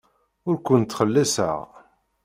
Ur 0.49 0.55
ken-ttxelliṣeɣ. 0.65 1.59